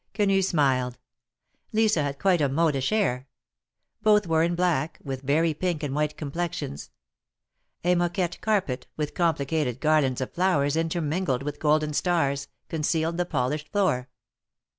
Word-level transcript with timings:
Quenu 0.15 0.41
smiled; 0.41 0.97
Lisa 1.71 2.01
had 2.01 2.17
quite 2.17 2.41
a 2.41 2.49
modish 2.49 2.91
air; 2.91 3.27
both 4.01 4.25
were 4.25 4.41
in 4.41 4.55
black, 4.55 4.97
with 5.03 5.21
very 5.21 5.53
pink 5.53 5.83
and 5.83 5.93
white 5.93 6.17
complexions. 6.17 6.89
A 7.83 7.93
moquette 7.93 8.41
carpet, 8.41 8.87
with 8.97 9.13
complicated 9.13 9.79
garlands 9.79 10.19
of 10.19 10.33
flowers 10.33 10.73
THE 10.73 10.79
MAEKETS 10.79 10.85
OF 10.85 10.89
PAEIS. 10.89 10.93
79 10.93 11.01
intermingled 11.13 11.43
with 11.43 11.59
golden 11.59 11.93
stars, 11.93 12.47
concealed 12.67 13.17
the 13.17 13.27
polished 13.27 13.71
floor. 13.71 14.09